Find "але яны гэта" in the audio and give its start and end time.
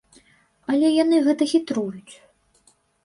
0.73-1.49